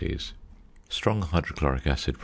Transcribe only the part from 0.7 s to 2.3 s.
strong hydrochloric acid.